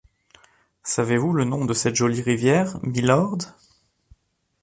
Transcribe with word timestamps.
Savez-vous 0.81 1.31
le 1.31 1.43
nom 1.45 1.63
de 1.65 1.75
cette 1.75 1.93
jolie 1.95 2.23
rivière, 2.23 2.79
milord? 2.81 3.37